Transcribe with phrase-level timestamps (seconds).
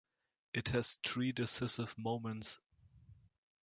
[0.51, 2.59] It has three decisive moments.